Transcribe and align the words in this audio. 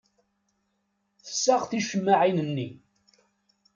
Tessaɣ 1.25 1.61
ticemmaɛin-nni. 1.69 2.69